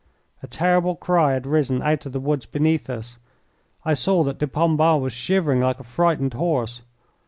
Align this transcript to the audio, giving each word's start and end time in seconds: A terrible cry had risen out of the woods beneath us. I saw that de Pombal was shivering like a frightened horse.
A 0.41 0.47
terrible 0.47 0.95
cry 0.95 1.33
had 1.33 1.45
risen 1.45 1.83
out 1.83 2.07
of 2.07 2.11
the 2.11 2.19
woods 2.19 2.47
beneath 2.47 2.89
us. 2.89 3.19
I 3.85 3.93
saw 3.93 4.23
that 4.23 4.39
de 4.39 4.47
Pombal 4.47 4.99
was 4.99 5.13
shivering 5.13 5.59
like 5.61 5.79
a 5.79 5.83
frightened 5.83 6.33
horse. 6.33 6.81